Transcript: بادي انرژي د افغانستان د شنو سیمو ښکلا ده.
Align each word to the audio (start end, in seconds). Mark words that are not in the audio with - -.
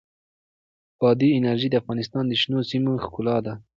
بادي 0.99 1.29
انرژي 1.37 1.67
د 1.71 1.75
افغانستان 1.81 2.23
د 2.27 2.33
شنو 2.41 2.59
سیمو 2.71 2.91
ښکلا 3.05 3.37
ده. 3.45 3.53